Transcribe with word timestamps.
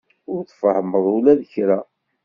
Ur 0.33 0.41
tfehhmeḍ 0.43 1.05
ula 1.15 1.33
d 1.39 1.41
kra. 1.51 1.79